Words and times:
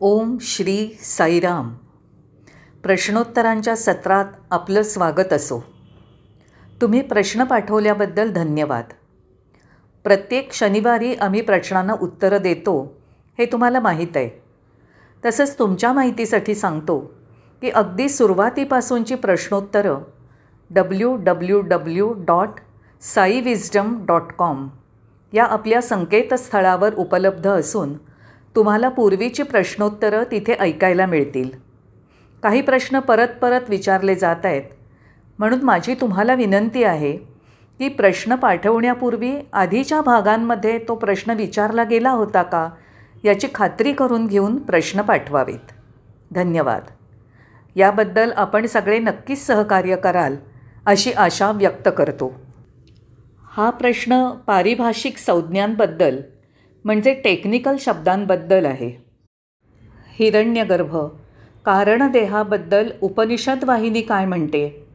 ओम 0.00 0.36
श्री 0.40 0.98
साईराम. 1.02 1.74
प्रश्नोत्तरांच्या 2.82 3.76
सत्रात 3.76 4.24
आपलं 4.50 4.82
स्वागत 4.82 5.32
असो. 5.32 5.64
तुम्ही 6.80 7.02
प्रश्न 7.02 7.44
पाठवल्याबद्दल 7.44 8.32
धन्यवाद. 8.32 8.84
प्रत्येक 10.04 10.52
शनिवारी 10.52 11.14
आम्ही 11.14 11.40
प्रश्नांना 11.40 11.92
उत्तरं 12.02 12.42
देतो 12.42 12.96
हे 13.38 13.46
तुम्हाला 13.46 13.80
माहीत 13.80 14.16
आहे. 14.16 14.42
तसंच 15.24 15.58
तुमच्या 15.58 15.92
माहितीसाठी 15.92 16.54
सांगतो 16.54 16.98
की 17.60 17.70
अगदी 17.70 18.08
सुरुवातीपासूनची 18.08 19.14
प्रश्नोत्तरं 19.14 19.98
W 20.70 21.16
W 21.16 21.60
W 21.60 22.12
dot 22.12 22.48
Sai 23.00 23.40
wisdom 23.40 24.04
dot 24.06 24.32
com 24.32 24.68
या 25.32 25.44
आपल्या 25.44 25.82
संकेतस्थळावर 25.82 26.94
उपलब्ध 26.94 27.48
असून 27.48 27.94
तुम्हाला 28.56 28.88
पूर्वीची 28.88 29.42
प्रश्नोत्तरं 29.42 30.22
तिथे 30.30 30.54
ऐकायला 30.54 31.06
मिळतील. 31.06 31.50
काही 32.42 32.60
प्रश्न 32.60 32.98
परत 32.98 33.28
परत 33.42 33.60
विचारले 33.68 34.14
जात 34.14 34.46
आहेत. 34.46 34.62
म्हणून 35.38 35.62
माझी 35.62 35.94
तुम्हाला 35.94 36.34
विनंती 36.34 36.84
आहे 36.84 37.12
की 37.78 37.88
प्रश्न 37.88 38.34
पाठवण्यापूर्वी 38.34 39.32
आधीच्या 39.52 40.00
भागांमध्ये 40.00 40.78
तो 40.78 40.94
प्रश्न 40.94 41.30
विचारला 41.30 41.84
गेला 41.84 42.10
होता 42.10 42.42
का 42.42 42.68
याची 43.24 43.48
खात्री 43.54 43.92
करून 43.92 44.26
घेऊन 44.26 44.56
प्रश्न 44.56 45.02
पाठवावेत. 45.02 45.72
धन्यवाद. 46.32 46.82
याबद्दल 47.76 48.32
आपण 48.36 48.66
सगळे 48.66 48.98
नक्कीच 48.98 49.46
सहकार्य 49.46 49.96
कराल 49.96 50.36
अशी 50.86 51.12
आशा 51.12 51.50
व्यक्त 51.50 51.88
करतो. 51.98 52.40
हा 53.50 53.70
प्रश्न 53.70 54.30
पारिभाषिक 54.30 55.18
संज्ञांबद्दल 55.18 56.20
म्हणजे 56.88 57.12
टेक्निकल 57.14 57.76
शब्दांबद्दल 57.80 58.66
आहे. 58.66 58.88
हिरण्यगर्भ 60.08 60.96
कारणदेहाबद्दल 61.64 62.88
उपनिषद 63.02 63.64
वाहिनी 63.64 64.00
काय 64.00 64.24
म्हणते? 64.26 64.86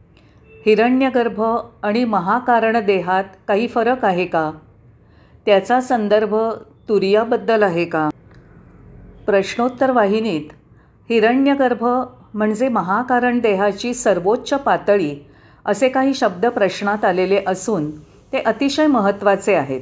हिरण्यगर्भ 0.66 1.40
आणि 1.82 2.04
महाकारणदेहात 2.04 3.24
काही 3.48 3.66
फरक 3.66 4.04
आहे 4.04 4.26
का? 4.26 4.50
त्याचा 5.46 5.80
संदर्भ 5.80 6.34
तुरियाबद्दल 6.88 7.62
आहे 7.62 7.84
का? 7.84 8.08
प्रश्नोत्तर 9.26 9.90
वाहिनीत 9.90 10.52
हिरण्यगर्भ 11.10 11.84
म्हणजे 12.34 12.68
महाकारण 12.68 13.38
देहाची 13.38 13.94
सर्वोच्च 13.94 14.54
पातळी 14.54 15.14
असे 15.64 15.88
काही 15.88 16.14
शब्द 16.14 16.46
प्रश्नात 16.46 17.04
आलेले 17.04 17.42
असून 17.46 17.90
ते 18.32 18.38
अतिशय 18.38 18.86
महत्त्वाचे 18.86 19.54
आहेत. 19.54 19.80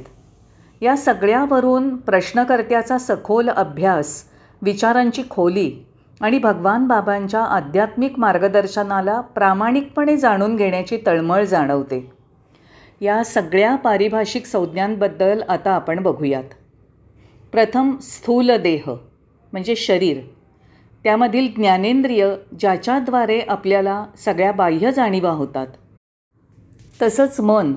या 0.83 0.97
सगळ्यावरून 0.97 1.95
प्रश्नकर्त्याचा 1.95 2.97
सखोल 2.97 3.49
अभ्यास 3.49 4.23
विचारांची 4.61 5.23
खोली 5.29 5.85
आणि 6.21 6.39
भगवान 6.39 6.87
बाबांच्या 6.87 7.41
आध्यात्मिक 7.41 8.19
मार्गदर्शनाला 8.19 9.21
प्रामाणिकपणे 9.21 10.17
जाणून 10.17 10.55
घेण्याची 10.55 10.97
तळमळ 11.07 11.43
जाणवते. 11.43 12.11
या 13.01 13.23
सगळ्या 13.23 13.75
पारिभाषिक 13.75 14.45
संज्ञांबद्दल 14.45 15.41
आता 15.49 15.71
आपण 15.71 16.03
बघूयात. 16.03 16.43
प्रथम 17.51 17.97
स्थूल 17.97 18.51
देह 18.51 18.89
म्हणजे 19.51 19.75
शरीर. 19.75 20.17
त्यामधील 21.03 21.47
ज्ञानेंद्रिय 21.55 22.35
ज्याच्याद्वारे 22.59 23.39
आपल्याला 23.39 24.05
सगळ्या 24.17 24.51
बाह्य 24.51 24.91
जाणीवा 24.91 25.31
होतात. 25.31 25.67
तसंच 27.01 27.39
मन 27.39 27.73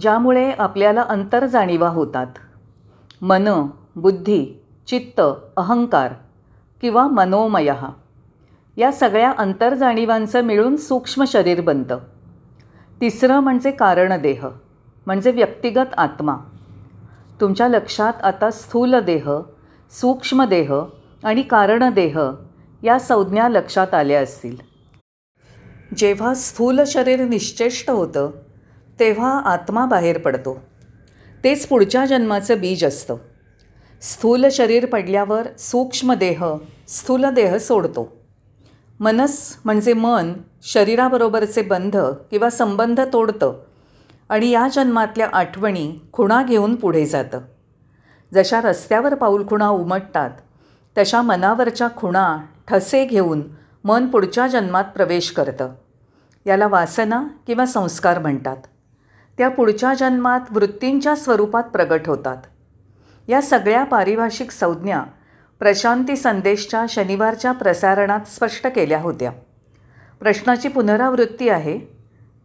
ज्यामुळे 0.00 0.52
आपल्याला 0.52 1.02
अंतरजाणिवा 1.02 1.88
होतात. 1.88 2.26
मन 3.22 3.66
बुद्धी 3.96 4.60
चित्त 4.86 5.20
अहंकार 5.56 6.12
किंवा 6.80 7.06
मनोमय 7.06 7.72
या 8.76 8.92
सगळ्या 8.92 9.32
अंतरजाणिवांचं 9.38 10.40
मिळून 10.40 10.76
सूक्ष्म 10.76 11.24
शरीर 11.24 11.60
बनतं. 11.60 11.98
तिसरं 13.00 13.40
म्हणजे 13.40 13.70
कारणदेह 13.70 14.46
म्हणजे 15.06 15.30
व्यक्तिगत 15.30 15.94
आत्मा. 15.96 16.36
तुमच्या 17.40 17.68
लक्षात 17.68 18.12
आता 18.22 18.50
स्थूल 18.50 18.94
देह 18.94 19.30
सूक्ष्मदेह 19.90 20.74
आणि 21.24 21.42
कारणदेह 21.42 22.20
या 22.82 22.98
संज्ञा 22.98 23.48
लक्षात 23.48 23.94
आल्या 23.94 24.20
असतील. 24.20 24.56
जेव्हा 25.96 26.34
स्थूल 26.34 26.80
शरीर 26.86 27.24
निश्चेष्ट 27.24 27.90
होतं 27.90 28.30
तेव्हा 29.00 29.40
आत्मा 29.40 29.84
बाहेर 29.86 30.18
पडतो. 30.18 30.62
तेच 31.44 31.66
पुढच्या 31.66 32.06
जन्माचं 32.06 32.60
बीज 32.60 32.84
असतं. 32.84 33.16
स्थूल 34.00 34.46
शरीर 34.52 34.86
पडल्यावर 34.86 35.42
सूक्ष्म 35.58 36.14
देह 36.14 36.44
स्थूल 36.88 37.24
देह 37.24 37.56
सोडतो. 37.56 38.16
मनस 39.00 39.56
म्हणजे 39.64 39.92
मन 39.92 40.32
शरीराबरोबरचे 40.62 41.62
बंध 41.62 41.96
किंवा 42.30 42.50
संबंध 42.50 43.00
तोडतं 43.12 43.52
आणि 44.28 44.50
या 44.50 44.68
जन्मातल्या 44.72 45.28
आठवणी 45.32 45.96
खुणा 46.12 46.42
घेऊन 46.42 46.74
पुढे 46.74 47.06
जातं. 47.06 47.40
जशा 48.34 48.60
रस्त्यावर 48.60 49.14
पाऊलखुणा 49.14 49.68
उमटतात 49.68 50.30
तशा 50.98 51.22
मनावरच्या 51.22 51.88
खुणा 51.96 52.38
ठसे 52.68 53.04
घेऊन 53.04 53.42
मन 53.84 54.06
पुढच्या 54.06 54.46
जन्मात 54.46 54.84
प्रवेश 54.84 55.30
करतं. 55.30 55.72
याला 56.46 56.66
वासना 56.66 57.24
किंवा 57.46 57.66
संस्कार 57.66 58.18
म्हणतात. 58.18 58.56
त्या 59.40 59.48
पुढच्या 59.48 59.94
जन्मात 59.94 60.40
वृत्तींच्या 60.50 61.16
स्वरूपात 61.16 61.62
प्रगट 61.62 62.00
होतात. 62.06 62.36
या 63.28 63.42
सगळ्या 63.42 63.84
पारिभाषिक 63.84 64.50
संज्ञा 64.50 65.02
प्रशांती 65.58 66.16
संदेशच्या 66.16 66.84
शनिवारच्या 66.88 67.52
प्रसारणात 67.52 68.20
स्पष्ट 68.20 68.66
केल्या 68.66 69.00
होत्या. 69.00 69.32
प्रश्नाची 70.20 70.68
पुनरावृत्ती 70.68 71.48
आहे 71.48 71.78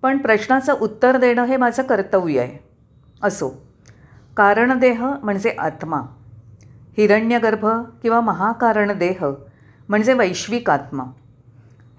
पण 0.01 0.17
प्रश्नाचं 0.17 0.75
उत्तर 0.81 1.17
देणं 1.17 1.45
हे 1.45 1.57
माझं 1.57 1.83
कर्तव्य 1.83 2.39
आहे. 2.39 2.69
असो. 3.23 3.49
कारणदेह 4.37 5.05
म्हणजे 5.23 5.55
आत्मा. 5.59 6.01
हिरण्यगर्भ 6.97 7.65
किंवा 8.01 8.21
महाकारणदेह 8.21 9.25
म्हणजे 9.89 10.13
वैश्विक 10.13 10.69
आत्मा. 10.69 11.03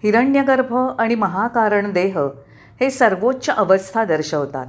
हिरण्यगर्भ 0.03 0.75
आणि 0.99 1.15
महाकारण 1.15 1.93
देह 1.93 2.19
हे 2.81 2.91
सर्वोच्च 2.91 3.51
अवस्था 3.51 4.05
दर्शवतात. 4.05 4.67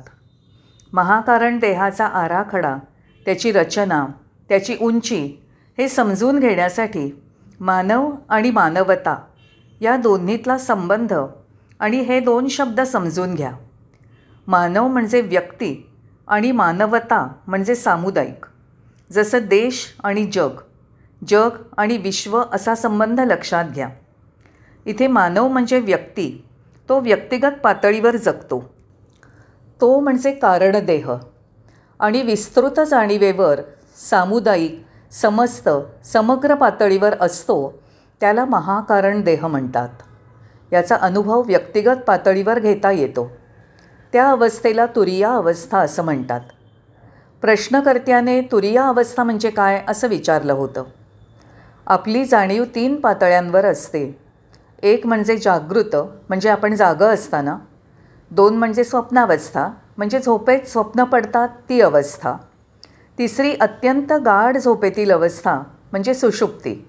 महाकारण 0.93 1.59
देहाचा 1.59 2.05
आराखडा 2.05 2.77
त्याची 3.25 3.51
रचना 3.51 4.07
त्याची 4.49 4.77
उंची 4.81 5.43
हे 5.77 5.89
समजून 5.89 6.39
घेण्यासाठी 6.39 7.21
मानव 7.59 8.11
आणि 8.29 8.51
मानवता 8.51 9.17
या 9.81 9.97
दोन्हीतला 9.97 10.57
संबंध 10.57 11.13
आणि 11.79 11.99
हे 11.99 12.19
दोन 12.19 12.47
शब्द 12.47 12.81
समजून 12.81 13.35
घ्या. 13.35 13.51
मानव 14.47 14.87
म्हणजे 14.87 15.21
व्यक्ती 15.21 15.89
आणि 16.27 16.51
मानवता 16.51 17.33
म्हणजे 17.47 17.75
सामुदायिक. 17.75 18.45
जसं 19.11 19.37
देश 19.45 19.95
आणि 20.03 20.25
जग 20.25 20.49
जग 21.27 21.49
आणि 21.77 21.97
विश्व 21.97 22.43
असा 22.51 22.75
संबंध 22.75 23.19
लक्षात 23.19 23.65
घ्या. 23.65 23.89
इथे 24.85 25.07
मानव 25.07 25.47
म्हणजे 25.47 25.79
व्यक्ती 25.79 26.45
तो 26.89 26.99
व्यक्तिगत 26.99 27.59
पातळीवर 27.63 28.15
जगतो. 28.15 28.76
तो 29.81 29.99
म्हणजे 29.99 30.31
कारणदेह. 30.31 31.11
आणि 31.99 32.21
विस्तृत 32.21 32.79
जाणीवेवर 32.87 33.61
सामुदायिक 34.09 34.83
समस्त 35.11 35.69
समग्र 36.05 36.55
पातळीवर 36.55 37.15
असतो 37.21 37.79
त्याला 38.19 38.45
महाकारण 38.45 39.21
देह 39.21 39.47
म्हणतात. 39.47 39.89
याचा 40.73 40.95
अनुभव 40.95 41.41
व्यक्तिगत 41.41 41.95
पातळीवर 42.07 42.59
घेता 42.59 42.91
येतो. 42.91 43.31
त्या 44.13 44.29
अवस्थेला 44.29 44.85
तुरिया 44.85 45.31
अवस्था 45.31 45.77
असं 45.77 46.03
म्हणतात. 46.03 46.41
प्रश्नकर्त्याने 47.41 48.41
तुरिया 48.41 48.87
अवस्था 48.87 49.23
म्हणजे 49.23 49.49
काय 49.49 49.83
असं 49.87 50.07
विचारलं 50.07 50.53
होतं. 50.53 50.83
आपली 51.87 52.25
जाणीव 52.25 52.63
तीन 52.75 52.95
पातळ्यांवर 52.95 53.65
असते. 53.65 54.19
एक 54.83 55.07
म्हणजे 55.07 55.37
जागृत 55.37 55.95
म्हणजे 56.29 56.49
आपण 56.49 56.75
जागं 56.75 57.13
असताना. 57.13 57.57
दोन 58.31 58.55
म्हणजे 58.57 58.83
स्वप्नावस्था 58.83 59.67
म्हणजे 59.97 60.19
झोपेत 60.19 60.67
स्वप्न 60.67 61.03
पडतात 61.03 61.49
ती 61.69 61.81
अवस्था. 61.81 62.35
तिसरी 63.17 63.53
अत्यंत 63.61 64.13
गाढ 64.13 64.57
झोपेतील 64.57 65.11
अवस्था 65.11 65.55
म्हणजे 65.91 66.13
सुषुप्ती. 66.13 66.87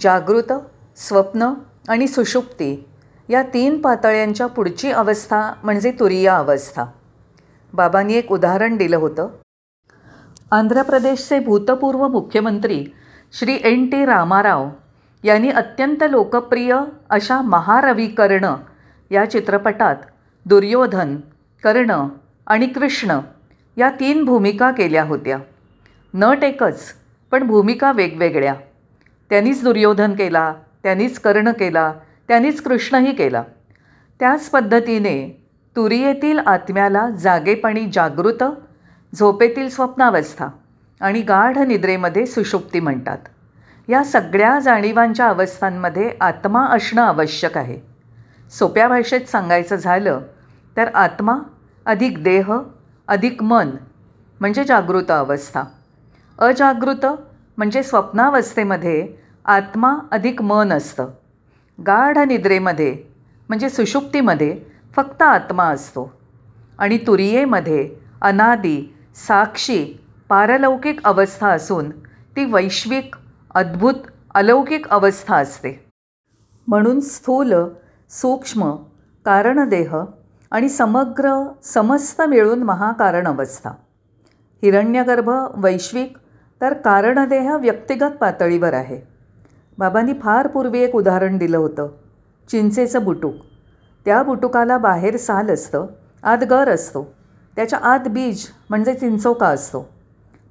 जागृत 0.00 0.52
स्वप्न 0.96 1.52
आणि 1.88 2.06
सुषुप्ती 2.08 2.88
या 3.28 3.42
तीन 3.42 3.80
पातळ्यांच्या 3.80 4.46
पुढची 4.46 4.90
अवस्था 4.92 5.52
म्हणजे 5.62 5.90
तुरिया 5.90 6.36
अवस्था. 6.36 6.84
बाबांनी 7.72 8.14
एक 8.14 8.32
उदाहरण 8.32 8.76
दिलं 8.76 8.96
होतं. 8.96 9.28
आंध्र 10.50 10.82
प्रदेशचे 10.82 11.38
भूतपूर्व 11.40 12.08
मुख्यमंत्री 12.08 12.84
श्री 13.32 13.58
एन 13.64 13.90
टी 13.90 14.04
रामाराव 14.04 14.68
यांनी 15.24 15.50
अत्यंत 15.50 16.04
लोकप्रिय 16.10 16.76
अशा 17.10 17.40
महारविकर्ण 17.40 18.54
या 19.10 19.30
चित्रपटात 19.30 19.96
दुर्योधन 20.46 21.16
कर्ण 21.62 22.08
आणि 22.46 22.66
कृष्ण 22.66 23.18
या 23.76 23.90
तीन 23.90 24.24
भूमिका 24.24 24.70
केल्या 24.70 25.04
होत्या. 25.04 25.38
नट 26.14 26.44
एकच 26.44 26.92
पण 27.30 27.42
भूमिका 27.42 27.92
वेगवेगळ्या. 27.92 28.54
त्यांनीच 29.30 29.64
दुर्योधन 29.64 30.12
केला 30.12 30.54
त्यांनीच 30.82 31.18
कर्ण 31.18 31.50
केला 31.50 31.92
त्यांनीच 32.28 32.62
कृष्णही 32.62 33.14
केला. 33.14 33.42
त्याच 34.20 34.48
पद्धतीने 34.50 35.46
तुरियेतील 35.76 36.38
आत्म्याला 36.38 37.10
जागेपणी 37.10 37.90
जागृत 37.92 38.44
झोपेतील 39.14 39.68
स्वप्नावस्था 39.68 40.46
आणि 41.00 41.20
गाढ 41.20 41.58
निद्रेमध्ये 41.58 42.26
सुषुप्ती 42.26 42.80
म्हणतात. 42.80 43.18
या 43.88 44.04
सगळ्या 44.04 44.58
जाणीवांच्या 44.58 45.28
अवस्थांमध्ये 45.28 46.12
आत्मा 46.20 46.66
असणं 46.66 47.02
आवश्यक 47.02 47.58
आहे. 47.58 47.80
सोप्या 48.50 48.88
भाषेत 48.88 49.20
सांगायचं 49.20 49.76
झालं 49.76 50.20
तर 50.76 50.94
आत्मा 50.94 51.38
अधिक 51.86 52.22
देह 52.22 52.52
अधिक 53.08 53.42
मन 53.42 53.70
म्हणजे 54.40 54.64
जागृत 54.64 55.10
अवस्था. 55.10 55.62
अजागृत 56.38 57.06
म्हणजे 57.56 57.82
स्वप्नावस्थेमध्ये 57.82 59.14
आत्मा 59.44 59.98
अधिक 60.12 60.42
मन 60.42 60.72
असतं. 60.72 61.08
गाढ 61.86 62.18
निद्रेमध्ये 62.18 63.04
म्हणजे 63.48 63.68
सुषुप्तीमध्ये 63.70 64.60
फक्त 64.96 65.22
आत्मा 65.22 65.64
असतो. 65.64 66.12
आणि 66.78 66.98
तुरियेमध्ये 66.98 67.96
अनादी 68.22 68.94
साक्षी 69.28 69.94
पारलौकिक 70.28 71.04
अवस्था 71.04 71.48
असून 71.48 71.90
ती 72.36 72.44
वैश्विक 72.44 73.14
अद्भुत 73.54 73.94
अलौकिक 74.34 74.88
अवस्था 74.88 75.36
असते. 75.36 75.86
म्हणून 76.66 77.00
स्थूल 77.00 77.54
सूक्ष्म 78.10 78.70
कारणदेह 79.24 79.96
आणि 80.54 80.68
समग्र 80.68 81.30
समस्त 81.64 82.20
मिळून 82.22 82.62
महाकारण 82.62 83.26
अवस्था. 83.26 83.70
हिरण्यगर्भ 84.62 85.30
वैश्विक 85.54 86.16
तर 86.60 86.72
कारणदेह 86.72 87.56
व्यक्तिगत 87.56 88.16
पातळीवर 88.20 88.72
आहे. 88.72 89.00
बाबांनी 89.78 90.12
फार 90.22 90.46
पूर्वी 90.46 90.80
एक 90.80 90.94
उदाहरण 90.96 91.38
दिलं 91.38 91.58
होतं 91.58 91.88
चिंचेचं 92.48 93.04
बुटूक. 93.04 93.34
त्या 94.06 94.22
बुटुकाला 94.22 94.76
बाहेर 94.78 95.16
साल 95.16 95.50
असतं 95.50 95.86
आत 96.22 96.44
गर 96.50 96.68
असतो. 96.68 97.02
त्याच्या 97.56 97.78
आत 97.78 98.08
बीज 98.08 98.46
म्हणजे 98.70 98.94
चिंचोका 98.94 99.48
असतो. 99.48 99.88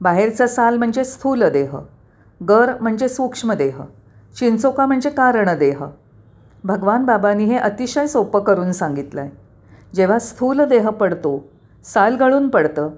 बाहेरचा 0.01 0.47
साल 0.47 0.77
म्हणजे 0.77 1.03
स्थूल 1.03 1.43
देह 1.49 1.77
गर 2.41 2.73
म्हणजे 2.81 3.09
सूक्ष्मदेह 3.09 3.81
चिंचोका 4.39 4.85
म्हणजे 4.85 5.09
कारणदेह. 5.09 5.83
भगवान 6.63 7.05
बाबांनी 7.05 7.45
हे 7.45 7.57
अतिशय 7.57 8.07
सोपं 8.07 8.43
करून 8.43 8.71
सांगितलं 8.71 9.21
आहे 9.21 9.42
जेव्हा 9.95 10.19
स्थूल 10.19 10.61
देह 10.61 10.89
पडतो 10.89 11.49
साल 11.83 12.15
गळून 12.15 12.49
पडतं 12.49 12.89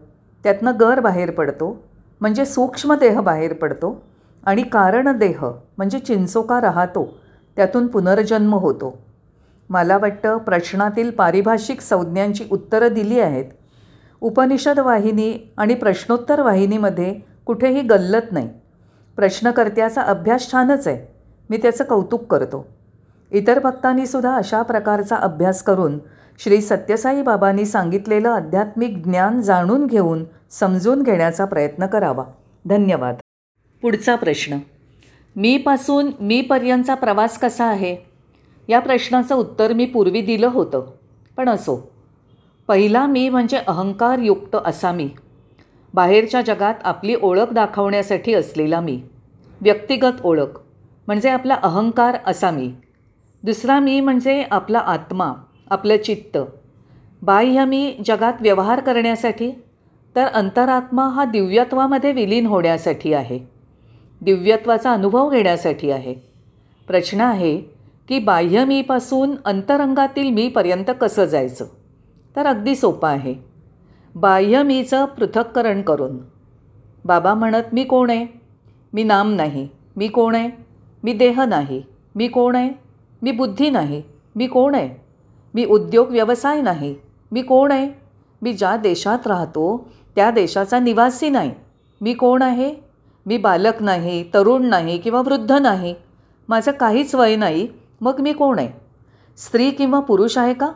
त्यातनं 0.44 0.72
गर 0.80 1.00
बाहेर 1.00 1.32
पडतो 1.32 1.84
म्हणजे 2.22 2.46
सूक्ष्म 2.46 2.94
देह 2.94 3.20
बाहेर 3.20 3.54
पडतो 3.54 4.02
आणि 4.44 4.64
कारण 4.64 5.18
देह 5.18 5.46
म्हणजे 5.78 6.00
चिंचोका 6.00 6.62
राहतो 6.62 7.14
त्यातून 7.56 7.88
पुनर्जन्म 7.88 8.54
होतो. 8.54 8.98
मला 9.70 9.98
वाटतं 9.98 10.38
प्रश्नातील 10.38 11.10
पारिभाषिक 11.12 11.82
संज्ञांची 11.82 12.44
उत्तरं 12.52 12.94
दिली 12.94 13.20
आहेत. 13.20 13.46
उपनिषद 14.22 14.80
वाहिनी 14.80 15.54
आणि 15.58 15.76
प्रश्नोत्तर 15.76 16.42
वाहिनीमध्ये 16.42 17.20
कुठेही 17.46 17.82
गल्लत 17.82 18.32
नाही. 18.32 18.50
प्रश्नकर्त्याचा 19.16 20.02
अभ्यास 20.02 20.52
छानच 20.52 20.88
आहे. 20.88 21.14
मी 21.50 21.58
त्याचं 21.58 21.84
कौतुक 21.84 22.32
करतो. 22.32 22.66
इतर 23.32 23.60
भक्तांनीसुद्धा 23.60 24.36
अशा 24.36 24.62
प्रकारचा 24.62 25.16
अभ्यास 25.16 25.64
करून 25.64 25.98
श्री 26.40 26.62
सत्यसाई 26.62 27.22
बाबांनी 27.22 27.66
सांगितलेलं 27.66 28.30
आध्यात्मिक 28.30 28.98
ज्ञान 29.04 29.42
जाणून 29.42 29.86
घेऊन 29.86 30.24
समजून 30.50 31.04
घेण्याचा 31.04 31.46
प्रयत्न 31.46 31.86
करावा. 31.86 32.24
धन्यवाद. 32.66 33.16
पुढचा 33.82 34.16
प्रश्न. 34.16 34.58
मीपासून 35.36 36.12
मीपर्यंतचा 36.20 36.96
प्रवास 36.96 37.40
कसा 37.40 37.66
आहे? 37.66 37.98
या 38.68 38.80
प्रश्नाचं 38.80 39.36
उत्तर 39.36 39.74
मी 39.74 39.86
पूर्वी 39.86 40.22
दिलं 40.22 40.48
होतं 40.48 40.92
पण 41.38 41.50
असो. 41.50 41.92
पहिला 42.68 43.06
मी 43.06 43.30
म्हणजे 43.30 43.58
अहंकारयुक्त 43.58 44.58
असा 44.66 44.92
मी. 44.92 45.10
बाहेरच्या 45.94 46.42
जगात 46.42 46.74
आपली 46.84 47.16
ओळख 47.22 47.54
दाखवण्यासाठी 47.54 48.34
असलेला 48.34 48.80
मी. 48.80 49.04
व्यक्तिगत 49.62 50.22
ओळख 50.24 50.60
म्हणजे 51.08 51.30
आपला 51.30 51.56
अहंकार 51.64 52.18
असा 52.28 52.52
मी. 52.52 52.74
दुसरा 53.44 53.80
मी 53.80 54.02
म्हणजे 54.02 54.44
आपला 54.52 54.80
आत्मा. 54.80 55.34
आपलं 55.72 55.98
चित्त. 55.98 56.38
बाह्य 57.22 57.66
मी 57.66 57.98
जगात 58.06 58.34
व्यवहार 58.42 58.80
करण्यासाठी 58.80 59.52
तर 60.16 60.26
अंतरात्मा 60.26 61.08
हा 61.08 61.26
दिव्यत्वामध्ये 61.26 62.12
विलीन 62.12 62.46
होण्यासाठी 62.46 63.14
आहे. 63.14 63.40
दिव्यत्वाचा 64.22 64.94
अनुभव 64.94 65.30
घेण्यासाठी 65.30 65.92
आहे. 65.92 66.16
प्रश्न 66.88 67.22
आहे 67.22 67.62
की 68.08 68.20
बाह्य 68.20 68.66
मीपासून 68.66 69.36
अंतरंगातील 69.46 70.32
मीपर्यंत 70.32 70.92
कसं 71.02 71.26
जायचं? 71.26 71.66
तर 72.36 72.46
अगदी 72.46 72.76
सोपं 72.76 73.10
आहे. 73.10 73.36
बाह्य 74.16 74.64
मीचं 74.64 75.06
पृथक्करण 75.06 75.82
करून. 75.82 76.18
बाबा 77.06 77.34
म्हणत 77.34 77.74
मी 77.74 77.84
कोण 77.84 78.10
आहे? 78.10 78.28
मी 78.94 79.04
नाम 79.04 79.34
नाही. 79.34 79.68
मी 79.96 80.08
कोण 80.08 80.36
आहे? 80.36 80.50
मी 81.04 81.14
देह 81.14 81.42
नाही. 81.42 81.84
मी 82.16 82.28
कोण 82.28 82.56
आहे? 82.56 82.70
मी 83.22 83.32
बुद्धी 83.32 83.70
नाही. 83.70 84.04
मी 84.36 84.48
कोण 84.48 84.76
आहे? 84.76 85.05
मी 85.56 85.66
उद्योग 85.66 86.10
व्यवसाय 86.10 86.62
नाही. 86.62 86.96
मी 87.32 87.42
कोण 87.42 87.72
आहे? 87.72 87.90
मी 88.42 88.54
ज्या 88.54 88.76
देशात 88.76 89.28
राहतो 89.28 89.90
त्या 90.16 90.32
देशाचा 90.32 90.80
निवासी 90.80 91.30
नाही. 91.30 91.52
मी 92.02 92.14
कोण 92.14 92.42
आहे? 92.42 92.76
मी 93.26 93.38
बालक 93.38 93.82
नाही 93.82 94.30
तरुण 94.34 94.66
नाही 94.66 94.98
किंवा 94.98 95.20
वृद्ध 95.20 95.52
नाही. 95.52 95.96
माझं 96.50 96.72
काहीच 96.72 97.16
वय 97.16 97.36
नाही 97.36 97.68
मग 98.02 98.20
मी 98.20 98.34
कोण 98.34 98.60
आहे? 98.60 98.70
स्त्री 99.38 99.72
किंवा 99.72 100.00
पुरुष 100.00 100.38
आहे 100.38 100.54
का? 100.54 100.72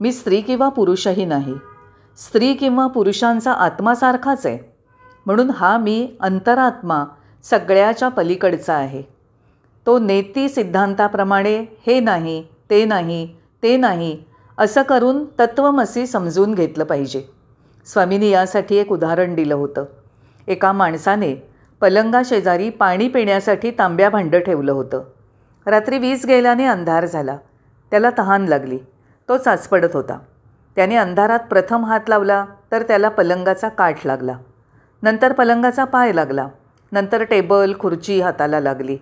मी 0.00 0.12
स्त्री 0.12 0.40
किंवा 0.40 0.68
पुरुषही 0.68 1.24
नाही. 1.24 1.54
स्त्री 2.16 2.54
किंवा 2.54 2.86
पुरुषांचा 2.86 3.52
आत्मासारखाच 3.52 4.46
आहे. 4.46 4.58
म्हणून 5.26 5.50
हा 5.50 5.78
मी 5.78 6.16
अंतरात्मा 6.20 7.04
सगळ्याच्या 7.44 8.08
पलीकडचा 8.08 8.74
आहे. 8.74 9.02
तो 9.86 9.98
नेती 9.98 10.48
सिद्धांताप्रमाणे 10.48 11.78
हे 11.86 12.00
नाही 12.00 12.44
ते 12.70 12.84
नाही 12.84 13.36
ते 13.62 13.76
नाही 13.76 14.24
असं 14.58 14.82
करून 14.82 15.24
तत्वमसी 15.24 16.06
समजून 16.06 16.54
घेतलं 16.54 16.84
पाहिजे. 16.84 17.22
स्वामींनी 17.86 18.28
यासाठी 18.28 18.76
एक 18.76 18.92
उदाहरण 18.92 19.34
दिलं 19.34 19.54
होतं. 19.54 19.84
एका 20.46 20.72
माणसाने 20.72 21.34
पलंगाशेजारी 21.80 22.70
पाणी 22.70 23.08
पिण्यासाठी 23.08 23.70
तांब्या 23.70 24.10
भांडं 24.10 24.38
ठेवलं 24.38 24.72
होतं. 24.72 25.02
रात्री 25.66 25.98
वीज 25.98 26.26
गेल्याने 26.26 26.66
अंधार 26.66 27.06
झाला. 27.06 27.36
त्याला 27.90 28.10
तहान 28.18 28.44
लागली. 28.44 28.78
तो 29.28 29.36
चाचपडत 29.36 29.88
होता. 29.94 30.18
त्याने 30.76 30.96
अंधारात 30.96 31.38
प्रथम 31.38 31.84
हात 31.84 32.00
लावला 32.08 32.44
तर 32.72 32.82
त्याला 32.82 33.08
पलंगाचा 33.08 33.68
काठ 33.68 34.06
लागला. 34.06 34.38
नंतर 35.02 35.32
पलंगाचा 35.32 35.84
पाय 35.84 36.12
लागला. 36.12 36.48
नंतर 36.92 37.22
टेबल 37.22 37.72
खुर्ची 37.78 38.20
हाताला 38.20 38.60
लागली. 38.60 38.98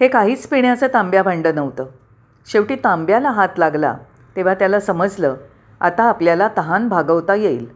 हे 0.00 0.08
काहीच 0.08 0.46
पिण्याचं 0.46 0.86
तांब्या 0.94 1.22
भांडं 1.22 1.54
नव्हतं. 1.54 1.86
शेवटी 2.52 2.74
तांब्याला 2.74 3.30
हात 3.30 3.58
लागला. 3.58 3.94
तेव्हा 4.36 4.54
त्याला 4.54 4.80
समजलं 4.80 5.36
आता 5.80 6.04
आपल्याला 6.04 6.48
तहान 6.56 6.88
भागवता 6.88 7.34
येईल. 7.34 7.66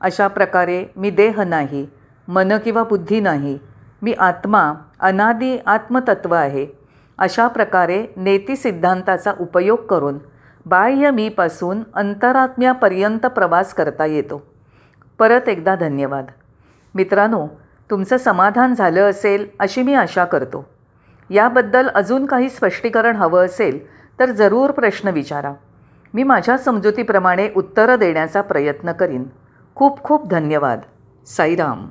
अशा 0.00 0.28
प्रकारे 0.28 0.84
मी 0.96 1.10
देह 1.10 1.42
नाही 1.42 1.86
मन 2.28 2.52
किंवा 2.64 2.82
बुद्धी 2.82 3.20
नाही 3.20 3.58
मी 4.02 4.12
आत्मा 4.12 4.72
अनादी 5.00 5.58
आत्मतत्व 5.66 6.34
आहे. 6.34 6.66
अशा 7.18 7.48
प्रकारे 7.48 8.06
नेती 8.16 8.56
सिद्धांताचा 8.56 9.32
उपयोग 9.40 9.78
करून 9.78 10.18
बाह्य 10.66 11.10
मीपासून 11.10 11.82
अंतरात्म्यापर्यंत 11.94 13.26
प्रवास 13.26 13.74
करता 13.74 14.04
येतो. 14.04 14.42
परत 15.18 15.48
एकदा 15.48 15.74
धन्यवाद. 15.74 16.26
मित्रांनो 16.94 17.46
तुमचं 17.90 18.16
समाधान 18.16 18.74
झालं 18.74 19.10
असेल 19.10 19.46
अशी 19.60 19.82
मी 19.82 19.94
आशा 19.94 20.24
करतो. 20.24 20.66
याबद्दल 21.30 21.88
अजून 21.88 22.26
काही 22.26 22.48
स्पष्टीकरण 22.48 23.16
हवं 23.16 23.44
असेल 23.44 23.95
तर 24.20 24.30
जरूर 24.30 24.70
प्रश्न 24.70 25.08
विचारा. 25.08 25.52
मी 26.14 26.22
माझ्या 26.22 26.58
समजुतीप्रमाणे 26.58 27.48
उत्तरं 27.56 27.98
देण्याचा 27.98 28.40
प्रयत्न 28.40 28.92
करीन. 28.92 29.24
खूप 29.74 30.02
खूप 30.02 30.28
धन्यवाद. 30.28 30.80
साईराम. 31.26 31.88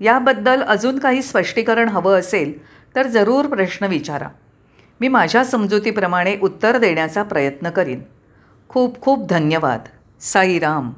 याबद्दल 0.00 0.62
अजून 0.62 0.98
काही 0.98 1.22
स्पष्टीकरण 1.22 1.88
हवं 1.88 2.18
असेल 2.18 2.58
तर 2.96 3.06
जरूर 3.06 3.46
प्रश्न 3.46 3.86
विचारा. 3.86 4.28
मी 5.00 5.08
माझ्या 5.08 5.44
समजुतीप्रमाणे 5.44 6.36
उत्तर 6.42 6.78
देण्याचा 6.78 7.22
प्रयत्न 7.22 7.70
करीन. 7.70 8.02
खूप 8.68 9.00
खूप 9.00 9.26
धन्यवाद. 9.26 9.80
साईराम. 10.20 10.90